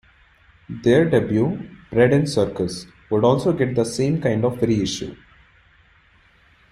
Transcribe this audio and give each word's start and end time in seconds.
Their 0.67 1.07
debut, 1.07 1.69
"Bread 1.91 2.11
and 2.11 2.27
Circus" 2.27 2.87
would 3.11 3.23
also 3.23 3.53
get 3.53 3.75
the 3.75 3.85
same 3.85 4.19
kind 4.19 4.43
of 4.43 4.59
re-issue. 4.59 5.15